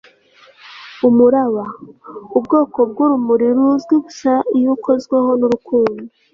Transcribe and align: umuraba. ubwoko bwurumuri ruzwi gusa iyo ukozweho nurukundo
umuraba. 1.07 1.65
ubwoko 2.37 2.79
bwurumuri 2.89 3.47
ruzwi 3.57 3.95
gusa 4.05 4.31
iyo 4.57 4.69
ukozweho 4.75 5.29
nurukundo 5.39 6.01